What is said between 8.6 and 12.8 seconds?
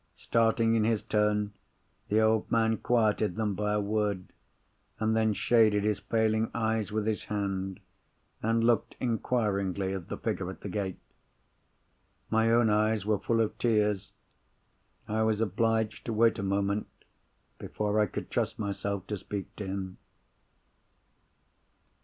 looked inquiringly at the figure at the gate. My own